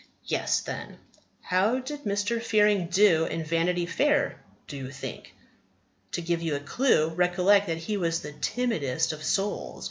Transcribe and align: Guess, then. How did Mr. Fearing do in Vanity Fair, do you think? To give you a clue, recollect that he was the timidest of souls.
Guess, 0.27 0.61
then. 0.61 0.97
How 1.41 1.77
did 1.77 2.05
Mr. 2.05 2.41
Fearing 2.41 2.87
do 2.87 3.25
in 3.25 3.43
Vanity 3.43 3.85
Fair, 3.85 4.39
do 4.67 4.75
you 4.75 4.89
think? 4.89 5.35
To 6.13 6.23
give 6.23 6.41
you 6.41 6.55
a 6.55 6.59
clue, 6.59 7.09
recollect 7.09 7.67
that 7.67 7.77
he 7.77 7.97
was 7.97 8.21
the 8.21 8.31
timidest 8.31 9.13
of 9.13 9.23
souls. 9.23 9.79